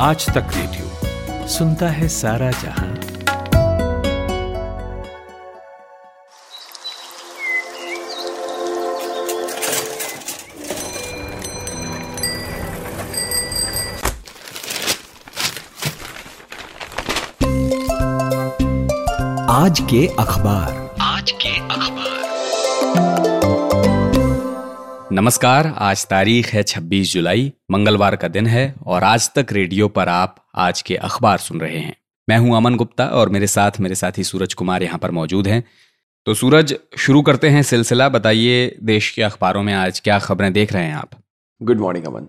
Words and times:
आज 0.00 0.26
तक 0.26 0.46
रेडियो 0.54 1.48
सुनता 1.48 1.88
है 1.88 2.08
सारा 2.08 2.50
जहाँ। 2.50 2.94
आज 19.50 19.80
के 19.80 20.06
अखबार। 20.06 20.96
आज 21.00 21.30
के 21.30 21.57
नमस्कार, 25.18 25.74
आज 25.76 26.06
तारीख 26.06 26.46
है 26.46 26.62
26 26.62 27.12
जुलाई, 27.12 27.52
मंगलवार 27.70 28.16
का 28.16 28.28
दिन 28.28 28.46
है 28.46 28.74
और 28.86 29.04
आज 29.04 29.30
तक 29.34 29.46
रेडियो 29.52 29.88
पर 29.88 30.08
आप 30.08 30.36
आज 30.54 30.82
के 30.82 30.96
अखबार 30.96 31.38
सुन 31.38 31.60
रहे 31.60 31.78
हैं। 31.78 31.96
मैं 32.28 32.38
हूँ 32.38 32.56
अमन 32.56 32.74
गुप्ता 32.74 33.06
और 33.06 33.28
मेरे 33.28 33.46
साथ, 33.46 33.70
मेरे 33.80 33.94
साथी 33.94 34.24
सूरज 34.24 34.54
कुमार 34.54 34.82
यहाँ 34.82 34.98
पर 34.98 35.10
मौजूद 35.10 35.48
हैं। 35.48 35.64
तो 36.26 36.34
सूरज, 36.34 36.76
शुरू 36.98 37.22
करते 37.22 37.48
हैं 37.48 37.62
सिलसिला। 37.62 38.08
बताइए, 38.08 38.78
देश 38.82 39.10
के 39.10 39.22
अखबारों 39.22 39.62
में 39.62 39.74
आज 39.74 40.00
क्या 40.00 40.18
खबरें 40.18 40.52
देख 40.52 40.72
रहे 40.72 40.84
हैं 40.84 40.94
आप? 40.94 41.10
Good 41.62 41.78
morning 41.78 42.04
Aman. 42.04 42.28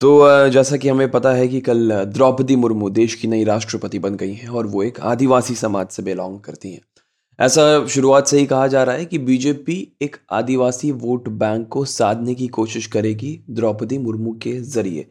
तो 0.00 0.48
जैसा 0.48 0.76
कि 0.76 0.88
हमें 0.88 1.10
पता 1.10 1.32
है 1.32 1.48
कि 1.48 1.60
कल 1.60 2.04
द्रौपदी 2.04 2.56
मुर्मू 2.56 2.90
देश 2.90 3.14
की 3.14 3.28
नई 3.28 3.44
राष्ट्रपति 3.44 3.98
बन 3.98 4.14
गई 4.14 4.34
हैं 4.34 4.48
और 4.48 4.66
वो 4.66 4.82
एक 4.82 5.00
आदिवासी 5.00 5.54
समाज 5.54 5.88
से 5.88 6.02
बिलोंग 6.02 6.40
करती 6.40 6.72
हैं। 6.72 6.80
ऐसा 7.40 7.86
शुरुआत 7.86 8.26
से 8.26 8.38
ही 8.38 8.46
कहा 8.46 8.66
जा 8.66 8.82
रहा 8.82 8.96
है 8.96 9.04
कि 9.04 9.18
बीजेपी 9.18 9.96
एक 10.02 10.16
आदिवासी 10.30 10.90
वोट 10.90 11.28
बैंक 11.28 11.68
को 11.68 11.84
साधने 11.84 12.34
की 12.34 12.48
कोशिश 12.48 12.86
करेगी 12.86 13.44
द्रौपदी 13.50 13.98
मुर्मू 13.98 14.32
के 14.42 14.52
ज़रिए। 14.60 15.08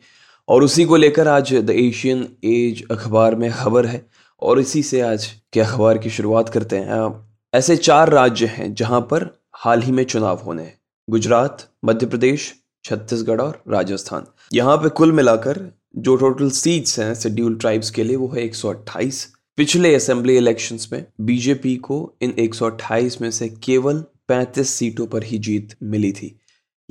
और 0.47 0.63
उसी 0.63 0.85
को 0.85 0.95
लेकर 0.95 1.27
आज 1.27 1.53
द 1.53 1.69
एशियन 1.69 2.27
एज 2.43 2.83
अखबार 2.91 3.35
में 3.35 3.51
खबर 3.51 3.85
है 3.85 4.05
और 4.41 4.59
इसी 4.59 4.83
से 4.83 5.01
आज 5.01 5.25
के 5.53 5.59
अखबार 5.59 5.97
की 5.97 6.09
शुरुआत 6.09 6.49
करते 6.49 6.77
हैं। 6.77 7.29
ऐसे 7.53 7.77
चार 7.77 8.09
राज्य 8.09 8.45
हैं 8.45 8.73
जहाँ 8.73 9.01
पर 9.01 9.29
हाल 9.55 9.81
ही 9.81 9.91
में 9.91 10.03
चुनाव 10.03 10.41
होने 10.45 10.63
हैं। 10.63 10.77
गुजरात, 11.09 11.67
मध्य 11.85 12.05
प्रदेश, 12.05 12.53
छत्तीसगढ़ 12.83 13.41
और 13.41 13.61
राजस्थान। 13.69 14.25
यहाँ 14.53 14.77
पे 14.77 14.89
कुल 14.89 15.11
मिलाकर 15.11 15.61
जो 15.95 16.15
टोटल 16.15 16.49
सीट्स 16.49 16.99
हैं 16.99 17.13
शेड्यूल 17.15 17.55
ट्राइब्स 17.55 17.89
के 17.89 18.03
लिए 18.03 18.15
वो 18.15 18.27
है 18.27 18.45
128 18.45 19.27
पिछले 19.57 19.95
असेंबली 19.95 20.37
इलेक्शंस 20.37 20.89
में 20.93 21.05
बीजेपी 21.21 21.75
को 21.75 22.13
इन 22.21 22.33
128 22.39 23.21
में 23.21 23.31
से 23.31 23.49
केवल 23.49 24.03
35 24.29 24.69
सीटों 24.69 25.07
पर 25.07 25.23
ही 25.23 25.37
जीत 25.37 25.75
मिली 25.83 26.11
थी। 26.11 26.39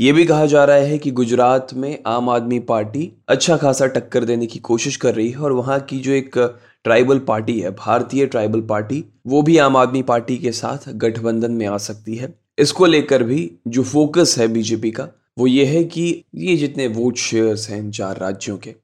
ये 0.01 0.13
भी 0.13 0.25
कहा 0.25 0.47
जा 0.47 0.65
रहा 0.65 0.77
है 0.77 0.99
कि 0.99 1.11
गुजरात 1.11 1.75
में 1.75 1.99
आम 2.07 2.29
आदमी 2.29 2.59
पार्टी 2.59 3.13
अच्छा 3.29 3.57
खासा 3.57 3.87
टक्कर 3.87 4.25
देने 4.25 4.47
की 4.47 4.59
कोशिश 4.59 4.97
कर 4.97 5.15
रही 5.15 5.31
है 5.31 5.39
और 5.39 5.53
वहाँ 5.53 5.81
की 5.81 5.99
जो 5.99 6.13
एक 6.13 6.61
ट्राइबल 6.85 7.19
पार्टी 7.19 7.61
है, 7.61 7.71
भारतीय 7.71 8.27
ट्राइबल 8.27 8.61
पार्टी, 8.61 9.05
वो 9.27 9.43
भी 9.43 9.59
आम 9.59 9.77
आदमी 9.77 10.03
पार्टी 10.03 10.37
के 10.37 10.53
साथ 10.53 10.93
गठबंधन 10.93 11.53
में 11.53 11.67
आ 11.67 11.79
सकती 11.79 12.17
है। 12.17 12.35
इसको 12.59 12.87
लेकर 12.87 13.23
भी 13.23 13.53
जो 13.69 13.83
फोकस 13.83 14.35
है 14.39 14.49
बीजेपी 14.49 14.91
का, 14.91 15.09
वो 15.39 15.47
ये 15.47 15.65
है 15.65 15.85
कि 15.85 16.25
ये 16.35 16.57
जितने 16.57 16.87
वोट 16.87 17.17
शेयर्स 17.17 17.71
हैं 17.71 17.79
इन 17.79 17.91
चार 17.91 18.17
राज्यों 18.17 18.59
के, 18.59 18.75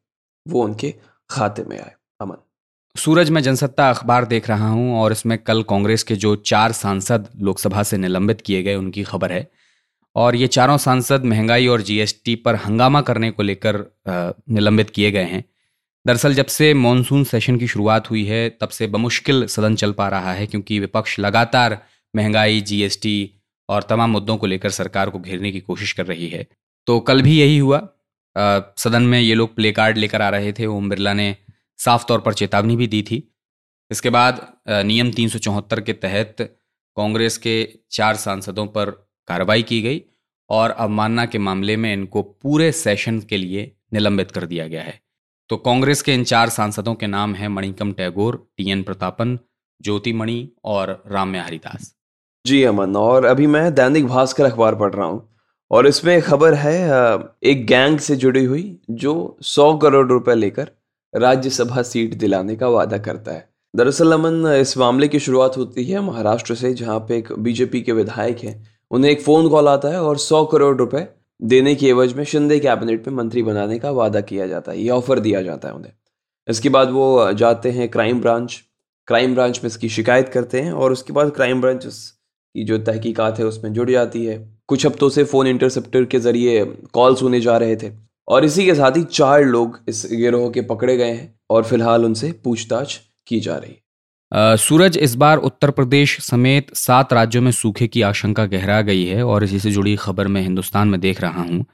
वो 0.49 0.63
उनके 0.63 0.95
खाते 1.31 1.63
में 1.63 1.79
आए। 1.79 1.93
अमन। 2.21 2.37
सूरज 2.97 3.31
में 3.31 3.41
जनसत्ता 3.43 3.89
अखबार 3.91 4.25
देख 4.25 4.49
रहा 4.49 4.69
हूँ 4.69 4.97
और 5.01 5.13
इसमें 5.13 5.37
कल 5.39 5.63
कांग्रेस 5.63 6.03
के 6.03 6.15
जो 6.17 6.35
चार 6.37 6.73
सांसद 6.73 7.29
लोकसभा 7.41 7.83
से 7.83 7.97
निलंबित 7.97 8.41
किए 8.41 8.63
गए 8.63 8.75
उनकी 8.75 9.03
खबर 9.03 9.33
है। 9.33 9.49
और 10.17 10.37
ये 10.37 10.47
चारों 10.47 10.77
सांसद 10.79 11.25
महँगाई 11.25 11.67
और 11.67 11.83
जीएसटी 11.83 12.35
पर 12.37 12.55
हंगामा 12.57 13.01
करने 13.01 13.31
को 13.31 13.43
लेकर 13.43 13.85
निलंबित 14.09 14.91
किए 14.91 15.11
गए 15.11 15.25
हैं। 15.25 15.45
दरअसल 16.07 16.35
जब 16.35 16.47
से 16.47 16.73
मानसून 16.75 17.25
सेशन 17.25 17.57
की 17.57 17.67
शुरुआत 17.67 18.11
हुई 18.11 18.25
है 18.25 18.49
तब 18.51 18.69
से 18.69 18.87
बमुश्किल 18.87 19.47
सदन 19.47 19.75
चल 19.77 19.93
पा 19.93 20.09
रहा 20.09 20.33
है 20.33 20.47
क्योंकि 20.47 20.79
विपक्ष 20.81 21.19
लगातार 21.19 21.79
महँगाई 22.15 22.61
जीएसटी 22.61 23.31
और 23.69 23.83
तमाम 23.83 24.11
मुद्दों 24.11 24.37
को 24.37 24.47
लेकर 24.47 24.71
सरकार 24.71 25.11
को 25.11 25.19
घेरने 25.19 25.53
की 25.53 25.61
कोशिश 25.61 25.93
कर 25.93 26.07
रही 26.07 26.29
है। 26.29 26.47
तो 26.87 26.99
कल 27.01 27.23
भी 27.23 27.39
यही 27.41 27.59
हुआ। 27.59 27.79
आ, 28.37 28.61
सदन 28.77 29.03
में 29.03 29.21
ये 29.21 29.35
लोग 29.35 29.55
प्ले 29.57 29.73
कार्ड 29.73 29.99
लेकर 29.99 30.23
आ 30.23 30.29
रहे 30.29 30.53
थे। 30.53 30.67
ओम 30.67 30.89
बिरला 30.91 31.13
ने 31.15 31.35
साफ़ 31.79 32.05
तौर 32.09 32.21
पर 32.21 32.35
चेतावनी 32.35 32.77
भी 32.77 32.87
दी 32.87 33.03
थी। 33.03 33.23
इसके 33.91 34.11
बाद 34.11 34.41
नियम 34.87 35.11
तीन 35.13 35.29
सौ 35.29 35.39
चौहत्तर 35.41 35.81
के 35.81 35.93
तहत 35.95 36.37
कांग्रेस 36.97 37.39
के 37.39 37.57
चार 37.93 38.17
सांसदों 38.17 38.67
पर 38.69 38.91
कार्रवाई 39.29 39.63
की 39.63 39.81
गई 39.83 40.03
और 40.51 40.71
अवमानना 40.71 41.25
के 41.27 41.39
मामले 41.41 41.77
में 41.77 41.93
इनको 41.93 42.23
पूरे 42.23 42.71
सेशन 42.75 43.21
के 43.23 43.37
लिए 43.37 43.71
निलंबित 43.95 44.31
कर 44.31 44.47
दिया 44.47 44.67
गया 44.69 44.83
है। 44.83 45.01
तो 45.51 45.57
कांग्रेस 45.59 46.03
के 46.03 46.15
इन 46.15 46.25
चार 46.25 46.49
सांसदों 46.51 46.95
के 46.95 47.07
नाम 47.09 47.35
हैं 47.35 47.49
मणिकम 47.49 47.93
टैगोर 47.93 48.37
टी 48.57 48.71
एन 48.71 48.83
प्रतापन 48.83 49.39
ज्योति 49.81 50.13
मणि 50.13 50.49
और 50.65 51.03
राम्या 51.09 51.43
हरिदास। 51.45 51.95
जी 52.45 52.63
अमन, 52.65 52.97
और 52.97 53.25
अभी 53.25 53.47
मैं 53.47 53.75
दैनिक 53.75 54.07
भास्कर 54.07 54.45
अखबार 54.45 54.75
पढ़ 54.75 54.93
रहा 54.95 55.07
हूँ 55.07 55.29
और 55.71 55.87
इसमें 55.87 56.21
खबर 56.23 56.55
है 56.55 56.75
एक 57.45 57.67
गैंग 57.67 57.99
से 57.99 58.17
जुड़ी 58.17 58.45
हुई 58.45 58.79
जो 58.93 59.15
सौ 59.45 59.77
करोड़ 59.79 60.07
रुपए 60.09 60.35
लेकर 60.35 60.71
राज्यसभा 61.17 61.83
सीट 61.83 62.15
दिलाने 62.15 62.57
का 62.57 62.69
वादा 62.69 62.99
करता 62.99 63.33
है। 63.33 63.49
दरअसल 63.75 64.13
अमन 64.13 64.47
इस 64.53 64.77
मामले 64.79 65.09
की 65.09 65.19
शुरुआत 65.19 65.57
होती 65.57 65.85
है 65.85 66.01
महाराष्ट्र 66.03 66.55
से, 66.55 66.73
जहाँ 66.75 66.99
पे 66.99 67.17
एक 67.19 67.33
बीजेपी 67.33 67.81
के 67.83 67.93
विधायक 67.93 68.39
हैं। 68.39 68.63
उन्हें 68.91 69.11
एक 69.11 69.23
फ़ोन 69.23 69.49
कॉल 69.49 69.69
आता 69.69 69.89
है 69.89 70.03
और 70.03 70.19
सौ 70.19 70.45
करोड़ 70.45 70.77
रुपए 70.77 71.07
देने 71.41 71.75
की 71.75 71.89
एवज 71.89 72.13
में 72.13 72.25
शिंदे 72.25 72.59
कैबिनेट 72.59 73.09
में 73.09 73.15
मंत्री 73.15 73.43
बनाने 73.43 73.79
का 73.79 73.91
वादा 73.93 74.21
किया 74.21 74.47
जाता 74.47 74.73
है, 74.73 74.81
ये 74.81 74.91
ऑफ़र 74.91 75.21
दिया 75.21 75.43
जाता 75.43 75.69
है 75.69 75.75
उन्हें। 75.75 75.93
इसके 76.49 76.69
बाद 76.69 76.91
वो 76.91 77.33
जाते 77.33 77.71
हैं 77.71 77.89
क्राइम 77.89 78.21
ब्रांच। 78.21 78.61
क्राइम 79.09 79.35
ब्रांच 79.35 79.61
में 79.65 79.67
इसकी 79.67 79.89
शिकायत 79.89 80.29
करते 80.29 80.61
हैं 80.61 80.73
और 80.73 80.93
उसके 80.93 81.13
बाद 81.13 81.31
क्राइम 81.31 81.61
ब्रांच 81.61 81.85
की 81.85 82.65
जो 82.65 82.79
तहकीकात 82.79 83.39
है 83.39 83.47
उसमें 83.47 83.73
जुड़ 83.73 83.91
जाती 83.91 84.25
है। 84.27 84.39
कुछ 84.69 84.87
हफ्तों 84.87 85.09
से 85.09 85.25
फ़ोन 85.25 85.47
इंटरसेप्टर 85.47 86.05
के 86.05 86.19
ज़रिए 86.19 86.65
कॉल 86.93 87.15
सुने 87.15 87.41
जा 87.41 87.57
रहे 87.57 87.77
थे। 87.77 87.91
और 88.29 88.45
इसी 88.45 88.65
के 88.67 88.75
साथ 88.75 88.97
ही 88.97 89.03
चार 89.05 89.45
लोग 89.45 89.79
इस 89.89 90.07
गिरोह 90.13 90.51
के 90.51 90.63
पकड़े 90.65 90.97
गए 90.97 91.11
हैं 91.11 91.35
और 91.51 91.65
फ़िलहाल 91.65 92.05
उनसे 92.05 92.33
पूछताछ 92.45 93.01
की 93.27 93.41
जा 93.41 93.57
रही 93.57 93.71
है। 93.71 94.57
सूरज 94.59 94.97
इस 94.99 95.15
बार 95.15 95.39
उत्तर 95.39 95.71
प्रदेश 95.71 96.19
समेत 96.21 96.75
सात 96.75 97.13
राज्यों 97.13 97.43
में 97.43 97.51
सूखे 97.53 97.87
की 97.89 98.03
आशंका 98.03 98.47
गहरा 98.47 98.81
गई 98.83 99.05
है 99.05 99.23
और 99.25 99.45
इसी 99.45 99.59
से 99.61 99.71
जुड़ी 99.71 99.95
खबर 99.97 100.29
मैं 100.29 100.43
हिंदुस्तान 100.43 100.89
में 100.89 101.01
देख 101.01 101.21
रहा 101.21 101.43
हूँ। 101.43 101.65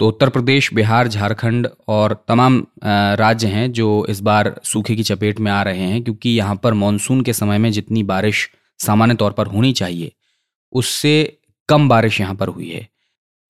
तो 0.00 0.08
उत्तर 0.08 0.28
प्रदेश, 0.28 0.72
बिहार, 0.74 1.08
झारखंड 1.08 1.68
और 1.88 2.14
तमाम 2.28 2.58
राज्य 2.84 3.46
हैं 3.46 3.70
जो 3.72 4.04
इस 4.08 4.20
बार 4.20 4.54
सूखे 4.64 4.96
की 4.96 5.02
चपेट 5.02 5.40
में 5.40 5.50
आ 5.52 5.62
रहे 5.62 5.82
हैं 5.82 6.02
क्योंकि 6.04 6.30
यहाँ 6.30 6.56
पर 6.56 6.74
मानसून 6.74 7.20
के 7.20 7.32
समय 7.32 7.58
में 7.58 7.70
जितनी 7.72 8.02
बारिश 8.02 8.48
सामान्य 8.80 9.14
तौर 9.14 9.32
पर 9.32 9.46
होनी 9.46 9.72
चाहिए, 9.72 10.12
उससे 10.72 11.38
कम 11.68 11.88
बारिश 11.88 12.20
यहाँ 12.20 12.34
पर 12.34 12.48
हुई 12.48 12.68
है। 12.68 12.86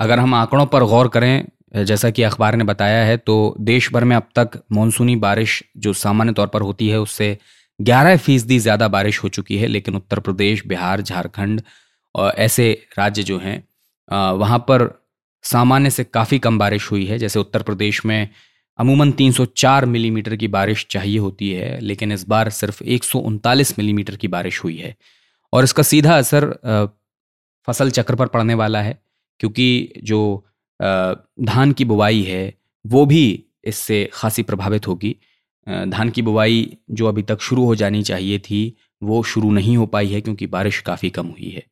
अगर 0.01 0.19
हम 0.19 0.35
आंकड़ों 0.35 0.67
पर 0.67 0.85
गौर 0.85 1.09
करें 1.09 1.47
जैसा 1.75 2.11
कि 2.11 2.23
अखबार 2.23 2.57
ने 2.57 2.65
बताया 2.65 3.05
है 3.05 3.17
तो 3.19 3.55
देश 3.61 3.91
भर 3.93 4.05
में 4.05 4.15
अब 4.17 4.29
तक 4.37 4.51
मानसूनी 4.73 5.17
बारिश 5.19 5.63
जो 5.79 5.93
सामान्य 5.95 6.33
तौर 6.33 6.47
पर 6.47 6.63
होती 6.63 6.89
है, 6.89 7.01
उससे 7.01 7.37
11 7.81 8.17
फ़ीसदी 8.19 8.59
ज़्यादा 8.59 8.89
बारिश 8.89 9.23
हो 9.25 9.29
चुकी 9.29 9.57
है, 9.59 9.67
लेकिन 9.67 9.97
उत्तर 9.97 10.21
प्रदेश, 10.21 10.67
बिहार, 10.67 11.03
झारखंड 11.03 11.63
और 12.15 12.33
ऐसे 12.39 12.73
राज्य 12.99 13.23
जो 13.23 13.39
हैं 13.39 13.63
वहाँ 14.35 14.59
पर 14.61 14.89
सामान्य 15.45 15.91
से 15.91 16.05
काफ़ी 16.05 16.39
कम 16.39 16.59
बारिश 16.59 16.91
हुई 16.91 17.05
है। 17.07 17.19
जैसे 17.19 17.39
उत्तर 17.39 17.63
प्रदेश 17.63 18.05
में 18.07 18.29
अमूमन 18.79 19.11
304 19.13 19.85
मिलीमीटर 19.87 20.37
की 20.37 20.49
बारिश 20.49 20.87
चाहिए 20.91 21.19
होती 21.19 21.51
है, 21.51 21.79
लेकिन 21.81 22.13
इस 22.13 22.27
बार 22.29 22.51
सिर्फ़ 22.51 22.83
एक 22.85 23.05
मिलीमीटर 23.79 24.17
की 24.17 24.29
बारिश 24.29 24.63
हुई 24.65 24.77
है। 24.77 24.95
और 25.53 25.65
इसका 25.65 25.83
सीधा 25.85 26.17
असर 26.19 26.51
फ़सल 27.69 27.91
चक्र 27.91 28.15
पर 28.15 28.27
पड़ने 28.29 28.55
वाला 28.55 28.83
है, 28.83 28.99
क्योंकि 29.41 29.93
जो 30.05 30.45
धान 30.81 31.73
की 31.73 31.85
बुवाई 31.85 32.23
है, 32.23 32.55
वो 32.85 33.05
भी 33.07 33.45
इससे 33.65 34.09
खासी 34.13 34.43
प्रभावित 34.43 34.87
होगी। 34.87 35.15
धान 35.67 36.11
की 36.11 36.23
बुवाई 36.23 36.77
जो 36.91 37.07
अभी 37.07 37.23
तक 37.23 37.41
शुरू 37.41 37.65
हो 37.65 37.75
जानी 37.75 38.03
चाहिए 38.03 38.39
थी, 38.39 38.77
वो 39.03 39.23
शुरू 39.23 39.51
नहीं 39.51 39.77
हो 39.77 39.87
पाई 39.87 40.09
है 40.09 40.21
क्योंकि 40.21 40.47
बारिश 40.47 40.81
काफ़ी 40.81 41.11
कम 41.11 41.27
हुई 41.27 41.49
है। 41.51 41.63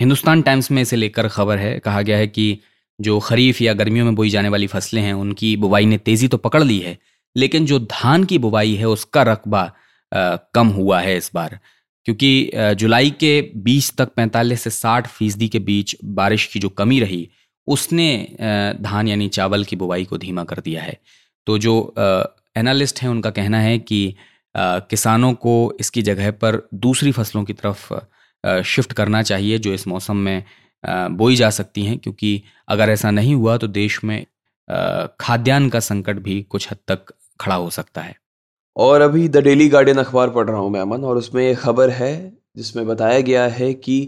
हिंदुस्तान 0.00 0.42
टाइम्स 0.42 0.70
में 0.70 0.80
इसे 0.82 0.96
लेकर 0.96 1.28
खबर 1.28 1.58
है, 1.58 1.78
कहा 1.78 2.02
गया 2.02 2.16
है 2.16 2.26
कि 2.28 2.58
जो 2.98 3.18
खरीफ 3.20 3.60
या 3.62 3.72
गर्मियों 3.74 4.04
में 4.04 4.14
बोई 4.14 4.30
जाने 4.30 4.48
वाली 4.48 4.66
फ़सलें 4.66 5.02
हैं, 5.02 5.12
उनकी 5.14 5.56
बुवाई 5.56 5.86
ने 5.86 5.98
तेज़ी 5.98 6.28
तो 6.28 6.36
पकड़ 6.38 6.62
ली 6.62 6.78
है, 6.78 6.98
लेकिन 7.36 7.66
जो 7.66 7.78
धान 7.78 8.24
की 8.24 8.38
बुवाई 8.38 8.74
है, 8.74 8.84
उसका 8.84 9.22
रकबा 9.22 9.70
कम 10.54 10.68
हुआ 10.68 11.00
है 11.00 11.16
इस 11.16 11.30
बार। 11.34 11.58
क्योंकि 12.06 12.50
जुलाई 12.54 13.10
के 13.10 13.40
20 13.56 13.96
तक 13.96 14.12
45 14.16 14.60
से 14.60 14.70
60 14.70 15.06
फ़ीसदी 15.06 15.48
के 15.48 15.58
बीच 15.58 15.96
बारिश 16.04 16.46
की 16.46 16.60
जो 16.60 16.68
कमी 16.68 17.00
रही 17.00 17.28
उसने 17.68 18.08
धान 18.80 19.08
यानी 19.08 19.28
चावल 19.28 19.64
की 19.64 19.76
बुवाई 19.76 20.04
को 20.04 20.18
धीमा 20.18 20.44
कर 20.44 20.60
दिया 20.64 20.82
है। 20.82 20.98
तो 21.46 21.58
जो 21.58 21.94
एनालिस्ट 22.56 23.02
हैं, 23.02 23.08
उनका 23.10 23.30
कहना 23.30 23.58
है 23.60 23.78
कि 23.80 24.14
किसानों 24.54 25.32
को 25.34 25.54
इसकी 25.80 26.02
जगह 26.02 26.30
पर 26.34 26.60
दूसरी 26.74 27.12
फ़सलों 27.12 27.44
की 27.44 27.52
तरफ़ 27.54 28.62
शिफ्ट 28.64 28.92
करना 28.92 29.22
चाहिए, 29.22 29.58
जो 29.58 29.72
इस 29.74 29.86
मौसम 29.88 30.16
में 30.18 30.44
बोई 31.16 31.36
जा 31.36 31.50
सकती 31.50 31.84
हैं। 31.84 31.98
क्योंकि 31.98 32.42
अगर 32.68 32.90
ऐसा 32.90 33.10
नहीं 33.10 33.34
हुआ 33.34 33.56
तो 33.56 33.66
देश 33.68 34.02
में 34.04 34.24
खाद्यान्न 35.20 35.68
का 35.68 35.80
संकट 35.80 36.18
भी 36.18 36.40
कुछ 36.42 36.70
हद 36.70 36.78
तक 36.88 37.12
खड़ा 37.40 37.54
हो 37.54 37.70
सकता 37.70 38.00
है। 38.00 38.14
और 38.76 39.00
अभी 39.00 39.28
द 39.28 39.36
डेली 39.38 39.68
गार्डियन 39.68 39.98
अखबार 39.98 40.30
पढ़ 40.30 40.48
रहा 40.48 40.58
हूँ 40.58 40.70
मैं, 40.70 40.80
अमन, 40.80 41.04
और 41.04 41.16
उसमें 41.16 41.42
एक 41.44 41.58
खबर 41.58 41.90
है, 41.90 42.32
जिसमें 42.56 42.86
बताया 42.86 43.20
गया 43.20 43.46
है 43.48 43.72
कि 43.74 43.98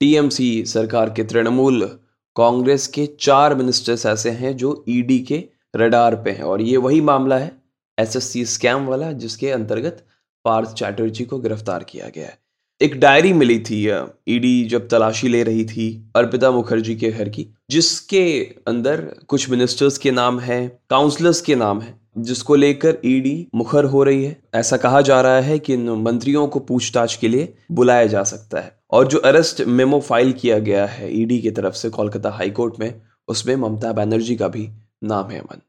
टीएमसी 0.00 0.64
सरकार 0.66 1.10
के 1.10 1.24
तृणमूल 1.24 1.82
कांग्रेस 2.38 2.86
के 2.86 3.06
चार 3.20 3.54
मिनिस्टर्स 3.54 4.06
ऐसे 4.06 4.30
हैं 4.30 4.56
जो 4.56 4.84
ईडी 4.88 5.18
के 5.18 5.42
रडार 5.76 6.14
पे 6.16 6.30
हैं। 6.30 6.42
और 6.42 6.62
ये 6.62 6.76
वही 6.76 7.00
मामला 7.00 7.38
है 7.38 7.50
एसएससी 7.98 8.44
स्कैम 8.44 8.86
वाला, 8.86 9.12
जिसके 9.12 9.50
अंतर्गत 9.50 10.04
पार्थ 10.44 10.72
चैटर्जी 10.72 11.24
को 11.24 11.38
गिरफ़्तार 11.38 11.84
किया 11.84 12.08
गया 12.08 12.26
है। 12.26 12.38
एक 12.80 12.98
डायरी 13.00 13.32
मिली 13.32 13.58
थी 13.60 13.82
ईडी 14.28 14.64
जब 14.64 14.88
तलाशी 14.88 15.28
ले 15.28 15.42
रही 15.42 15.64
थी 15.64 16.12
अर्पिता 16.16 16.50
मुखर्जी 16.50 16.96
के 16.96 17.10
घर 17.10 17.28
की, 17.28 17.46
जिसके 17.70 18.42
अंदर 18.68 19.00
कुछ 19.28 19.50
मिनिस्टर्स 19.50 19.98
के 19.98 20.10
नाम 20.10 20.40
है 20.40 20.66
काउंसलर्स 20.90 21.40
के 21.40 21.54
नाम 21.54 21.80
है, 21.80 21.94
जिसको 22.18 22.54
लेकर 22.54 22.98
ईडी 23.04 23.46
मुखर 23.54 23.84
हो 23.84 24.02
रही 24.02 24.24
है। 24.24 24.40
ऐसा 24.54 24.76
कहा 24.76 25.00
जा 25.00 25.20
रहा 25.20 25.40
है 25.40 25.58
कि 25.58 25.74
इन 25.74 25.88
मंत्रियों 25.90 26.48
को 26.48 26.60
पूछताछ 26.60 27.16
के 27.16 27.28
लिए 27.28 27.54
बुलाया 27.72 28.06
जा 28.06 28.22
सकता 28.24 28.60
है। 28.60 28.77
और 28.92 29.08
जो 29.08 29.18
अरेस्ट 29.20 29.60
मेमो 29.62 30.00
फ़ाइल 30.00 30.32
किया 30.32 30.58
गया 30.58 30.84
है 30.86 31.10
ईडी 31.20 31.38
की 31.38 31.50
तरफ़ 31.50 31.74
से 31.74 31.90
कोलकाता 31.90 32.30
हाईकोर्ट 32.30 32.80
में, 32.80 33.00
उसमें 33.28 33.54
ममता 33.56 33.92
बनर्जी 33.92 34.36
का 34.36 34.48
भी 34.48 34.68
नाम 35.04 35.30
है 35.30 35.38
अमन 35.40 35.60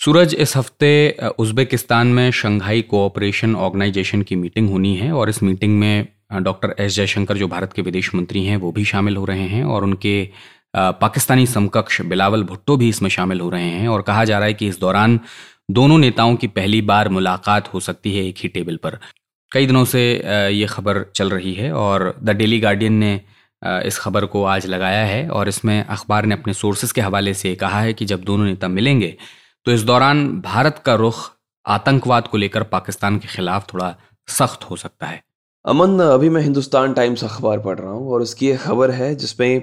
सूरज, 0.00 0.34
इस 0.34 0.56
हफ़्ते 0.56 1.16
उज्बेकिस्तान 1.38 2.06
में 2.06 2.30
शंघाई 2.30 2.82
कोऑपरेशन 2.82 3.54
ऑर्गेनाइजेशन 3.56 4.22
की 4.22 4.36
मीटिंग 4.36 4.70
होनी 4.70 4.94
है 4.96 5.12
और 5.12 5.28
इस 5.28 5.42
मीटिंग 5.42 5.78
में 5.78 6.08
डॉक्टर 6.34 6.74
एस 6.78 6.94
जयशंकर 6.94 7.36
जो 7.36 7.48
भारत 7.48 7.72
के 7.72 7.82
विदेश 7.82 8.14
मंत्री 8.14 8.44
हैं, 8.44 8.56
वो 8.56 8.72
भी 8.72 8.84
शामिल 8.84 9.16
हो 9.16 9.24
रहे 9.24 9.46
हैं 9.48 9.64
और 9.64 9.84
उनके 9.84 10.28
पाकिस्तानी 10.76 11.46
समकक्ष 11.46 12.00
बिलावल 12.02 12.42
भुट्टो 12.42 12.76
भी 12.76 12.88
इसमें 12.88 13.08
शामिल 13.10 13.40
हो 13.40 13.48
रहे 13.50 13.70
हैं 13.70 13.88
और 13.88 14.02
कहा 14.02 14.24
जा 14.24 14.38
रहा 14.38 14.46
है 14.46 14.54
कि 14.54 14.68
इस 14.68 14.78
दौरान 14.80 15.18
दोनों 15.70 15.98
नेताओं 15.98 16.36
की 16.36 16.46
पहली 16.46 16.80
बार 16.82 17.08
मुलाकात 17.08 17.72
हो 17.74 17.80
सकती 17.80 18.16
है 18.16 18.24
एक 18.26 18.36
ही 18.38 18.48
टेबल 18.48 18.76
पर। 18.76 18.98
कई 19.52 19.66
दिनों 19.66 19.84
से 19.84 20.00
ये 20.50 20.66
खबर 20.66 21.04
चल 21.16 21.30
रही 21.30 21.52
है 21.54 21.72
और 21.72 22.14
द 22.22 22.30
डेली 22.30 22.58
गार्डियन 22.60 22.92
ने 22.92 23.20
इस 23.62 23.98
खबर 23.98 24.24
को 24.26 24.44
आज 24.44 24.66
लगाया 24.66 25.04
है 25.04 25.28
और 25.30 25.48
इसमें 25.48 25.84
अखबार 25.84 26.26
ने 26.26 26.34
अपने 26.34 26.52
सोर्सेज 26.52 26.92
के 26.92 27.00
हवाले 27.00 27.34
से 27.34 27.54
कहा 27.54 27.80
है 27.80 27.92
कि 27.94 28.04
जब 28.04 28.22
दोनों 28.22 28.46
नेता 28.46 28.68
मिलेंगे 28.68 29.14
तो 29.66 29.72
इस 29.72 29.82
दौरान 29.82 30.26
भारत 30.40 30.82
का 30.86 30.94
रुख 30.94 31.18
आतंकवाद 31.66 32.26
को 32.28 32.38
लेकर 32.38 32.62
पाकिस्तान 32.70 33.18
के 33.18 33.28
खिलाफ 33.28 33.66
थोड़ा 33.72 33.94
सख्त 34.28 34.64
हो 34.70 34.76
सकता 34.76 35.06
है। 35.06 35.22
अमन, 35.64 35.98
अभी 36.00 36.28
मैं 36.28 36.42
हिंदुस्तान 36.42 36.92
टाइम्स 36.94 37.24
अखबार 37.24 37.58
पढ़ 37.58 37.78
रहा 37.78 37.92
हूँ 37.92 38.10
और 38.12 38.22
उसकी 38.22 38.48
एक 38.50 38.58
खबर 38.60 38.90
है 38.90 39.14
जिसमें 39.14 39.62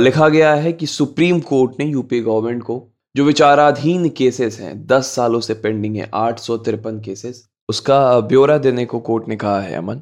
लिखा 0.00 0.28
गया 0.28 0.52
है 0.54 0.72
कि 0.72 0.86
सुप्रीम 0.88 1.40
कोर्ट 1.42 1.78
ने 1.80 1.86
यूपी 1.86 2.20
गवर्नमेंट 2.20 2.62
को, 2.62 2.88
जो 3.14 3.24
विचाराधीन 3.24 4.08
केसेस 4.08 4.58
हैं, 4.60 4.86
दस 4.86 5.14
सालों 5.14 5.40
से 5.40 5.54
पेंडिंग 5.54 5.96
है, 5.96 6.10
आठ 6.14 6.38
सौ 6.38 6.56
तिरपन 6.58 7.00
केसेस 7.00 7.42
उसका 7.72 8.20
ब्यौरा 8.20 8.56
देने 8.58 8.84
को 8.84 8.98
कोर्ट 9.00 9.28
ने 9.28 9.36
कहा 9.36 9.60
है 9.60 9.76
अमन। 9.76 10.00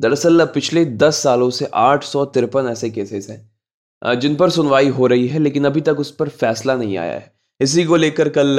दरअसल, 0.00 0.44
पिछले 0.44 0.84
दस 0.84 1.16
सालों 1.16 1.50
से 1.50 1.68
आठ 1.74 2.04
सौ 2.04 2.24
तिरपन 2.24 2.66
ऐसे 2.66 2.90
केसेस 2.90 3.26
हैं 3.30 4.20
जिन 4.20 4.36
पर 4.36 4.50
सुनवाई 4.50 4.88
हो 4.88 5.06
रही 5.06 5.26
है, 5.28 5.38
लेकिन 5.38 5.64
अभी 5.64 5.80
तक 5.80 6.00
उस 6.00 6.10
पर 6.10 6.28
फैसला 6.28 6.76
नहीं 6.76 6.96
आया 6.96 7.12
है। 7.12 7.32
इसी 7.60 7.84
को 7.84 7.96
लेकर 7.96 8.28
कल 8.28 8.58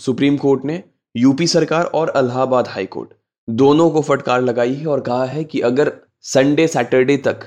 सुप्रीम 0.00 0.36
कोर्ट 0.36 0.64
ने 0.64 0.82
यूपी 1.16 1.46
सरकार 1.46 1.84
और 1.84 2.08
अलाहाबाद 2.08 2.68
हाई 2.68 2.86
कोर्ट 2.86 3.10
दोनों 3.50 3.90
को 3.90 4.02
फटकार 4.02 4.42
लगाई 4.42 4.74
है 4.74 4.86
और 4.86 5.00
कहा 5.00 5.24
है 5.24 5.44
कि 5.44 5.60
अगर 5.60 5.92
संडे, 6.22 6.66
सैटरडे 6.68 7.16
तक 7.16 7.40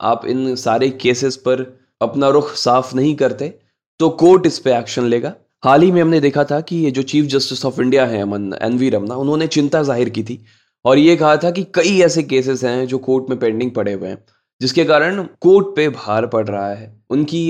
आप 0.00 0.26
इन 0.26 0.56
सारे 0.56 0.90
केसेस 0.90 1.36
पर 1.36 1.80
अपना 2.02 2.28
रुख 2.28 2.54
साफ़ 2.54 2.94
नहीं 2.94 3.14
करते 3.16 3.54
तो 3.98 4.10
कोर्ट 4.10 4.46
इस 4.46 4.58
पे 4.58 4.76
एक्शन 4.76 5.04
लेगा। 5.04 5.34
हाल 5.62 5.82
ही 5.82 5.90
में 5.92 6.00
हमने 6.00 6.18
देखा 6.20 6.42
था 6.44 6.60
कि 6.60 6.76
ये 6.76 6.90
जो 6.90 7.02
चीफ 7.04 7.24
जस्टिस 7.26 7.64
ऑफ़ 7.64 7.80
इंडिया 7.80 8.04
है 8.06 8.20
अमन 8.22 8.52
एन 8.62 8.76
वी 8.78 8.88
रमना, 8.90 9.14
उन्होंने 9.16 9.46
चिंता 9.48 9.82
ज़ाहिर 9.82 10.08
की 10.08 10.22
थी। 10.22 10.38
और 10.84 10.98
ये 10.98 11.16
कहा 11.16 11.36
था 11.36 11.50
कि 11.50 11.64
कई 11.74 11.98
ऐसे 12.02 12.22
केसेस 12.24 12.62
हैं 12.64 12.86
जो 12.86 12.98
कोर्ट 13.00 13.30
में 13.30 13.38
पेंडिंग 13.38 13.70
पड़े 13.70 13.92
हुए 13.92 14.08
हैं, 14.08 14.18
जिसके 14.60 14.84
कारण 14.84 15.22
कोर्ट 15.40 15.74
पे 15.76 15.88
भार 15.90 16.26
पड़ 16.26 16.46
रहा 16.48 16.68
है। 16.68 16.92
उनकी 17.10 17.42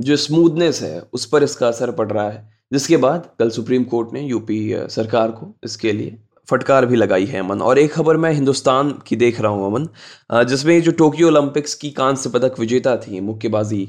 जो 0.00 0.16
स्मूथनेस 0.16 0.82
है, 0.82 1.00
उस 1.12 1.26
पर 1.26 1.42
इसका 1.42 1.68
असर 1.68 1.90
पड़ 1.92 2.10
रहा 2.12 2.28
है। 2.30 2.48
जिसके 2.72 2.96
बाद 2.98 3.28
कल 3.38 3.50
सुप्रीम 3.50 3.84
कोर्ट 3.84 4.12
ने 4.14 4.20
यूपी 4.22 4.58
सरकार 4.90 5.30
को 5.32 5.54
इसके 5.64 5.92
लिए 5.92 6.16
फटकार 6.48 6.86
भी 6.86 6.96
लगाई 6.96 7.24
है 7.26 7.40
अमन। 7.40 7.60
और 7.60 7.78
एक 7.78 7.92
खबर 7.92 8.16
मैं 8.16 8.32
हिंदुस्तान 8.32 8.90
की 9.06 9.16
देख 9.18 9.40
रहा 9.40 9.52
हूँ 9.52 9.66
अमन 9.66 10.44
जिसमें 10.46 10.80
जो 10.82 10.92
टोक्यो 10.94 11.28
ओलंपिक्स 11.28 11.74
की 11.74 11.90
कांस्य 11.92 12.30
पदक 12.30 12.60
विजेता 12.60 12.96
थी, 12.96 13.20
मुक्केबाजी 13.20 13.88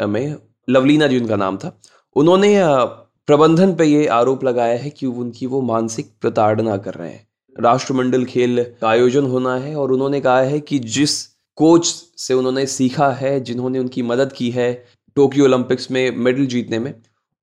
में 0.00 0.36
लवलीना 0.68 1.06
जी, 1.06 1.18
उनका 1.18 1.36
नाम 1.36 1.56
था 1.56 1.78
उन्होंने 2.16 2.54
प्रबंधन 3.28 3.74
पे 3.74 3.84
ये 3.84 4.06
आरोप 4.06 4.42
लगाया 4.44 4.78
है 4.78 4.90
कि 4.90 5.06
उनकी 5.06 5.46
वो 5.46 5.60
मानसिक 5.60 6.10
प्रताड़ना 6.20 6.76
कर 6.76 6.94
रहे 6.94 7.10
हैं। 7.10 7.26
राष्ट्रमंडल 7.56 8.24
खेल 8.24 8.62
का 8.80 8.88
आयोजन 8.88 9.26
होना 9.26 9.54
है 9.56 9.74
और 9.76 9.92
उन्होंने 9.92 10.20
कहा 10.20 10.40
है 10.40 10.58
कि 10.60 10.78
जिस 10.78 11.22
कोच 11.58 11.86
से 12.18 12.34
उन्होंने 12.34 12.66
सीखा 12.66 13.10
है, 13.10 13.38
जिन्होंने 13.40 13.78
उनकी 13.78 14.02
मदद 14.02 14.32
की 14.32 14.50
है 14.50 14.72
टोक्यो 15.16 15.44
ओलंपिक्स 15.44 15.90
में 15.90 16.16
मेडल 16.16 16.46
जीतने 16.46 16.78
में, 16.78 16.94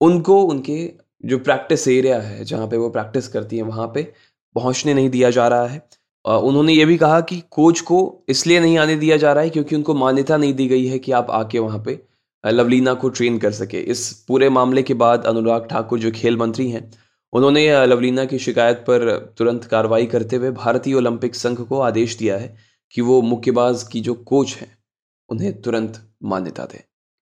उनको 0.02 0.42
उनके 0.44 0.92
जो 1.24 1.38
प्रैक्टिस 1.40 1.88
एरिया 1.88 2.20
है, 2.20 2.44
जहाँ 2.46 2.68
पे 2.68 2.78
वो 2.78 2.90
प्रैक्टिस 2.90 3.28
करती 3.28 3.58
है, 3.58 3.64
वहाँ 3.64 3.92
पे 3.96 4.04
पहुँचने 4.56 4.94
नहीं 4.94 5.10
दिया 5.10 5.30
जा 5.30 5.48
रहा 5.48 5.68
है। 5.68 5.82
उन्होंने 6.26 6.74
ये 6.74 6.86
भी 6.86 6.98
कहा 6.98 7.20
कि 7.22 7.42
कोच 7.52 7.80
को 7.82 8.00
इसलिए 8.30 8.60
नहीं 8.60 8.78
आने 8.78 8.96
दिया 8.96 9.18
जा 9.18 9.34
रहा 9.34 9.44
है 9.44 9.50
क्योंकि 9.50 9.76
उनको 9.76 9.94
मान्यता 9.96 10.38
नहीं 10.38 10.54
दी 10.54 10.68
गई 10.68 10.86
है 10.86 11.00
कि 11.00 11.12
आप 11.12 11.28
आके 11.32 11.60
वहाँ 11.60 11.84
पे 11.86 12.00
लवलीना 12.44 12.94
को 12.94 13.10
ट्रेन 13.10 13.38
कर 13.38 13.52
सके। 13.52 13.78
इस 13.78 14.12
पूरे 14.28 14.50
मामले 14.50 14.84
के 14.84 14.94
बाद 14.94 15.26
अनुराग 15.26 15.68
ठाकुर 15.70 16.00
जो 16.00 16.12
खेल 16.12 16.38
मंत्री 16.38 16.70
हैं 16.72 16.92
उन्होंने 17.34 17.86
लवलीना 17.86 18.26
की 18.26 18.40
शिकायत 18.40 18.78
पर 18.78 19.34
तुरंत 19.38 19.66
कार्रवाई 19.66 20.06
करते 20.06 20.36
हुए 20.36 20.52
भारतीय 20.52 20.94
ओलंपिक 20.94 21.36
संघ 21.36 21.60
को 21.60 21.80
आदेश 21.80 22.18
दिया 22.18 22.38
है 22.38 22.56
कि 22.94 23.02
वो 23.02 23.22
मुक्केबाज 23.22 23.84
की 23.84 24.02
जो 24.02 24.14
कोच 24.14 24.56
हैं 24.56 24.72
उन्हें 25.30 25.62
तुरंत 25.62 26.00
मान्यता 26.24 26.64
दें। 26.66 26.80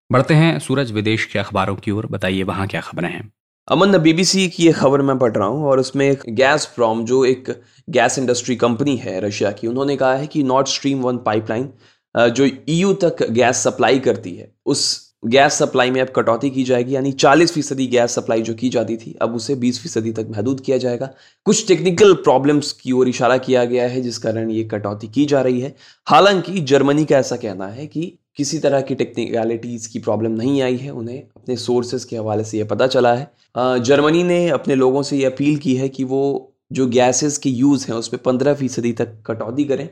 बढ़ते 0.10 0.34
हैं 0.34 0.60
सूरज 0.60 0.92
विदेश 0.92 1.26
के 1.26 1.40
अखबारों 1.40 1.76
की 1.76 1.92
ओर। 1.92 2.06
बताइए 2.06 2.44
वहाँ 2.44 2.68
क्या 2.68 2.82
खबरें 2.82 3.10
हैं? 3.10 3.32
अमन 3.68 3.98
बीबीसी 3.98 4.48
की 4.48 4.68
एक 4.68 4.76
खबर 4.76 5.02
मैं 5.02 5.18
पढ़ 5.20 5.32
रहा 5.32 5.48
हूँ 5.48 5.66
और 5.66 5.80
उसमें 5.80 6.10
एक 6.10 6.22
गैस 6.30 6.66
प्रॉम 6.66 7.04
जो 7.06 7.24
एक 7.26 7.50
गैस 7.90 8.18
इंडस्ट्री 8.20 8.56
कंपनी 8.56 8.96
है 8.98 9.20
रशिया 9.20 9.52
की 9.52 9.68
उन्होंने 9.68 9.96
कहा 9.98 10.14
है 10.14 10.28
कि 10.28 10.44
नॉर्थ 10.44 10.68
स्ट्रीम 10.68 11.02
वन 11.02 11.18
पाइपलाइन 11.18 11.70
जो 12.16 12.46
ईयू 12.46 12.94
तक 12.94 13.24
गैस 13.32 13.64
सप्लाई 13.64 14.00
करती 14.00 14.36
है 14.36 14.52
उस 14.66 14.86
गैस 15.26 15.54
सप्लाई 15.54 15.92
में 15.92 16.00
अब 16.02 16.10
कटौती 16.10 16.50
की 16.50 16.64
जाएगी, 16.64 16.96
यानी 16.96 17.12
40 17.12 17.52
फ़ीसदी 17.52 17.88
गैस 17.88 18.16
सप्लाई 18.16 18.42
जो 18.42 18.54
की 18.54 18.70
जाती 18.70 18.98
थी, 18.98 19.16
अब 19.22 19.36
उसे 19.36 19.56
20 19.56 19.80
फ़ीसदी 19.82 20.12
तक 20.12 20.28
महदूद 20.30 20.62
किया 20.62 20.78
जाएगा। 20.78 21.10
कुछ 21.46 21.68
टेक्निकल 21.68 22.14
प्रॉब्लम्स 22.14 22.72
की 22.72 22.92
ओर 22.92 23.10
इशारा 23.10 23.38
किया 23.38 23.66
गया 23.66 23.88
है, 23.88 24.02
जिस 24.02 24.18
कारण 24.18 24.50
ये 24.52 24.64
कटौती 24.64 25.08
की 25.08 25.26
जा 25.26 25.42
रही 25.42 25.62
है। 25.62 25.76
हालाँकि 26.08 26.60
जर्मनी 26.62 27.06
का 27.06 27.18
ऐसा 27.18 27.36
कहना 27.36 27.68
है 27.68 27.88
कि 27.88 28.18
किसी 28.36 28.60
तरह 28.60 28.82
की 28.82 28.96
टेक्निकलिटीज़ 28.96 29.90
की 29.90 30.00
प्रॉब्लम 30.00 30.32
नहीं 30.32 30.62
आई 30.62 30.76
है, 30.78 30.92
उन्हें 30.92 31.22
अपने 31.36 31.56
सोर्सेज 31.58 32.04
के 32.04 32.18
हवाले 32.18 32.44
से 32.44 32.58
यह 32.58 32.66
पता 32.66 32.88
चला 32.88 33.14
है। 33.16 33.32
जर्मनी 33.58 34.24
ने 34.24 34.48
अपने 34.50 34.76
लोगों 34.76 35.02
से 35.04 35.18
ये 35.18 35.26
अपील 35.26 35.58
की 35.58 35.76
है 35.76 35.90
कि 35.90 36.04
वो 36.04 36.54
जो 36.72 36.88
गैसेस 36.88 37.38
के 37.38 37.50
यूज़ 37.50 37.88
हैं 37.88 37.96
उस 37.96 38.08
पर 38.08 38.18
पंद्रह 38.18 38.54
फ़ीसदी 38.54 38.92
तक 38.94 39.18
कटौती 39.26 39.64
करें, 39.64 39.88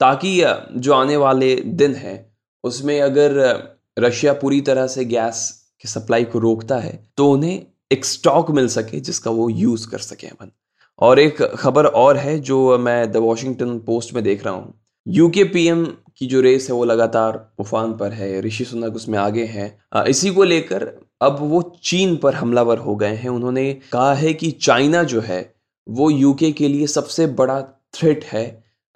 ताकि 0.00 0.42
जो 0.76 0.92
आने 0.92 1.16
वाले 1.16 1.54
दिन 1.56 1.94
हैं, 1.94 2.32
उसमें 2.64 3.00
अगर 3.00 3.78
रशिया 4.00 4.32
पूरी 4.34 4.60
तरह 4.60 4.86
से 4.86 5.04
गैस 5.06 5.48
की 5.82 5.88
सप्लाई 5.88 6.24
को 6.24 6.38
रोकता 6.38 6.78
है 6.78 6.92
तो 7.16 7.30
उन्हें 7.32 7.62
एक 7.90 8.04
स्टॉक 8.04 8.50
मिल 8.50 8.68
सके 8.68 9.00
जिसका 9.00 9.30
वो 9.30 9.48
यूज़ 9.50 9.88
कर 9.90 9.98
सके 10.00 10.26
अपन। 10.26 10.50
और 10.98 11.18
एक 11.18 11.42
खबर 11.54 11.86
और 11.86 12.16
है 12.16 12.38
जो 12.40 12.78
मैं 12.78 13.10
द 13.12 13.16
वॉशिंगटन 13.18 13.78
पोस्ट 13.78 14.14
में 14.14 14.22
देख 14.24 14.44
रहा 14.44 14.54
हूँ। 14.54 14.74
यूके 15.06 15.44
पीएम 15.44 15.84
की 16.18 16.26
जो 16.26 16.40
रेस 16.40 16.68
है 16.68 16.74
वो 16.74 16.84
लगातार 16.84 17.38
उफान 17.58 17.92
पर 17.92 18.12
है, 18.12 18.40
ऋषि 18.40 18.64
सुनक 18.64 18.96
उसमें 18.96 19.18
आगे 19.18 19.44
हैं। 19.44 20.04
इसी 20.06 20.30
को 20.30 20.44
लेकर 20.44 20.84
अब 21.20 21.38
वो 21.42 21.62
चीन 21.82 22.16
पर 22.16 22.34
हमलावर 22.34 22.78
हो 22.78 22.96
गए 22.96 23.14
हैं। 23.14 23.28
उन्होंने 23.28 23.72
कहा 23.92 24.12
है 24.14 24.32
कि 24.34 24.50
चाइना 24.50 25.02
जो 25.04 25.20
है, 25.20 25.54
वो 25.86 26.10
यूके 26.10 26.50
के 26.52 26.68
लिए 26.68 26.86
सबसे 26.86 27.26
बड़ा 27.38 27.60
थ्रेट 27.94 28.24
है। 28.24 28.44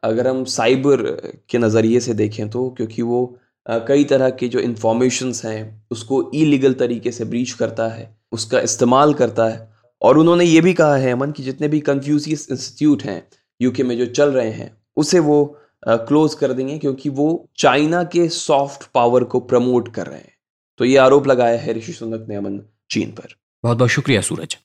अगर 0.02 0.26
हम 0.28 0.44
साइबर 0.44 1.02
के 1.50 1.58
नज़रिए 1.58 2.00
से 2.00 2.14
देखें 2.14 2.48
तो 2.50 2.68
क्योंकि 2.70 3.02
वो 3.02 3.36
कई 3.66 4.04
तरह 4.04 4.30
के 4.30 4.48
जो 4.48 4.58
इंफॉर्मेशंस 4.58 5.44
हैं 5.44 5.86
उसको 5.90 6.30
इलीगल 6.34 6.74
तरीके 6.74 7.10
से 7.10 7.24
ब्रीच 7.24 7.52
करता 7.52 7.88
है 7.88 8.16
उसका 8.32 8.60
इस्तेमाल 8.60 9.14
करता 9.14 9.44
है। 9.44 9.72
और 10.02 10.18
उन्होंने 10.18 10.44
ये 10.44 10.60
भी 10.60 10.74
कहा 10.74 10.96
है 10.96 11.12
अमन 11.12 11.30
कि 11.32 11.42
जितने 11.42 11.68
भी 11.68 11.80
कन्फ्यूजियस 11.80 12.46
इंस्टीट्यूट 12.50 13.02
हैं 13.02 13.22
यूके 13.60 13.82
में 13.82 13.96
जो 13.98 14.06
चल 14.06 14.32
रहे 14.32 14.50
हैं 14.50 14.70
उसे 14.96 15.18
वो 15.18 15.44
क्लोज 15.82 16.34
कर 16.34 16.52
देंगे 16.52 16.78
क्योंकि 16.78 17.08
वो 17.08 17.48
चाइना 17.56 18.02
के 18.04 18.28
सॉफ्ट 18.28 18.84
पावर 18.94 19.24
को 19.24 19.40
प्रमोट 19.40 19.94
कर 19.94 20.06
रहे 20.06 20.18
हैं। 20.18 20.32
तो 20.78 20.84
ये 20.84 20.96
आरोप 20.96 21.26
लगाया 21.26 21.58
है 21.58 21.72
ऋषि 21.72 21.92
सुनक 21.92 22.26
ने 22.28 22.36
अमन 22.36 22.60
चीन 22.90 23.10
पर। 23.10 23.34
बहुत 23.64 23.78
बहुत 23.78 23.90
शुक्रिया 23.90 24.20
सूरज। 24.20 24.56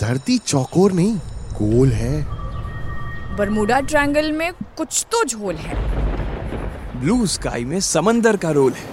धरती 0.00 0.38
चौकोर 0.38 0.92
नहीं 0.92 1.16
गोल 1.54 1.88
है। 1.88 2.22
बरमुडा 3.36 3.80
ट्रायंगल 3.80 4.32
में 4.32 4.52
कुछ 4.76 5.04
तो 5.12 5.24
झोल 5.24 5.54
है। 5.54 6.03
ब्लू 6.96 7.26
स्काई 7.26 7.64
में 7.64 7.78
समंदर 7.80 8.36
का 8.36 8.50
रोल 8.50 8.72
है। 8.72 8.88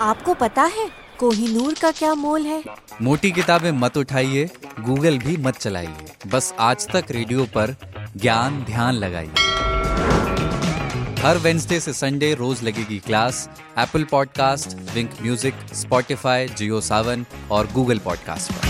आपको 0.00 0.34
पता 0.34 0.62
है 0.62 0.88
कोहिनूर 1.18 1.74
का 1.74 1.90
क्या 1.90 2.14
मोल 2.14 2.42
है? 2.42 2.62
मोटी 3.02 3.30
किताबें 3.30 3.70
मत 3.72 3.96
उठाइए 3.96 4.48
गूगल 4.80 5.18
भी 5.18 5.36
मत 5.36 5.56
चलाइए। 5.56 6.12
बस 6.26 6.52
आज 6.58 6.86
तक 6.88 7.10
रेडियो 7.10 7.44
पर 7.44 7.74
ज्ञान 8.16 8.62
ध्यान 8.64 8.94
लगाइए। 8.94 9.48
हर 11.22 11.38
वेंसडे 11.38 11.80
से 11.80 11.92
संडे 11.92 12.32
रोज 12.34 12.62
लगेगी 12.62 12.98
class 12.98 13.48
Apple 13.78 14.04
podcast 14.04 14.76
Wink 14.94 15.10
music 15.22 15.54
Spotify 15.74 16.48
Jio 16.48 16.80
Saavn 16.80 17.26
और 17.50 17.68
गूगल 17.72 17.98
पॉडकास्ट 17.98 18.52
पर। 18.52 18.69